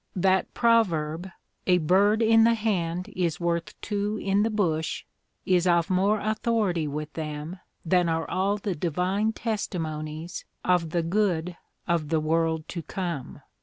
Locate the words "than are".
7.85-8.27